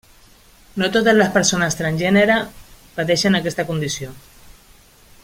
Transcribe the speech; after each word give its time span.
No 0.83 0.87
totes 0.95 1.15
les 1.17 1.29
persones 1.35 1.77
transgènere 1.81 2.39
pateixen 2.97 3.41
aquesta 3.41 3.67
condició. 3.71 4.15